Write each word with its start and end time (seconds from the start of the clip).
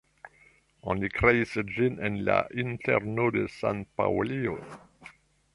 Oni 0.93 1.09
kreis 1.17 1.53
ĝin 1.75 2.01
en 2.09 2.17
la 2.31 2.39
interno 2.65 3.31
de 3.39 3.47
San-Paŭlio. 3.59 4.59